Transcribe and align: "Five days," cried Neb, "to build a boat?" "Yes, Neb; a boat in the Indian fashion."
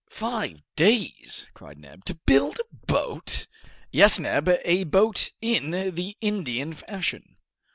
"Five 0.09 0.63
days," 0.75 1.45
cried 1.53 1.77
Neb, 1.77 2.05
"to 2.05 2.15
build 2.15 2.57
a 2.57 2.85
boat?" 2.87 3.45
"Yes, 3.91 4.17
Neb; 4.17 4.49
a 4.63 4.83
boat 4.85 5.29
in 5.41 5.69
the 5.91 6.17
Indian 6.21 6.73
fashion." 6.73 7.35